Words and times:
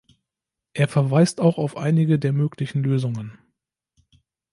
Er 0.73 0.87
verweist 0.87 1.39
auch 1.39 1.59
auf 1.59 1.77
einige 1.77 2.17
der 2.17 2.33
möglichen 2.33 2.81
Lösungen. 2.81 3.37